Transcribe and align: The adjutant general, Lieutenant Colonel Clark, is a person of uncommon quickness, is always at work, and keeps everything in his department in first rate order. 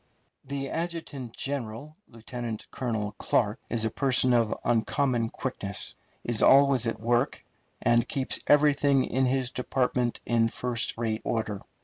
The 0.45 0.67
adjutant 0.71 1.33
general, 1.35 1.95
Lieutenant 2.07 2.65
Colonel 2.71 3.11
Clark, 3.19 3.59
is 3.69 3.85
a 3.85 3.91
person 3.91 4.33
of 4.33 4.51
uncommon 4.63 5.29
quickness, 5.29 5.93
is 6.23 6.41
always 6.41 6.87
at 6.87 6.99
work, 6.99 7.45
and 7.83 8.09
keeps 8.09 8.39
everything 8.47 9.03
in 9.05 9.27
his 9.27 9.51
department 9.51 10.19
in 10.25 10.47
first 10.47 10.97
rate 10.97 11.21
order. 11.23 11.61